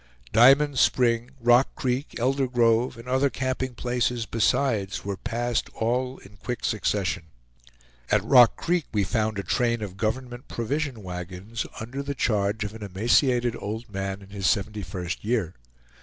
Diamond 0.33 0.79
Spring, 0.79 1.29
Rock 1.39 1.75
Creek, 1.75 2.15
Elder 2.19 2.47
Grove, 2.47 2.97
and 2.97 3.07
other 3.07 3.29
camping 3.29 3.75
places 3.75 4.25
besides, 4.25 5.05
were 5.05 5.15
passed 5.15 5.69
all 5.75 6.17
in 6.17 6.37
quick 6.37 6.65
succession. 6.65 7.25
At 8.09 8.23
Rock 8.23 8.55
Creek 8.55 8.85
we 8.91 9.03
found 9.03 9.37
a 9.37 9.43
train 9.43 9.83
of 9.83 9.97
government 9.97 10.47
provision 10.47 11.03
wagons, 11.03 11.67
under 11.79 12.01
the 12.01 12.15
charge 12.15 12.63
of 12.63 12.73
an 12.73 12.81
emaciated 12.81 13.55
old 13.55 13.91
man 13.93 14.23
in 14.23 14.29
his 14.29 14.47
seventy 14.49 14.81
first 14.81 15.23
year. 15.23 15.53